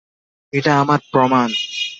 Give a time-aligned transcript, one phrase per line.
[0.53, 1.49] এটা আমার প্রমান!